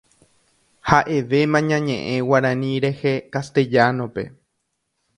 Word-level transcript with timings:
Ha'evéma 0.89 1.59
ñañe'ẽ 1.69 2.17
Guarani 2.27 2.71
rehe 2.83 3.13
Castellano-pe. 3.33 4.23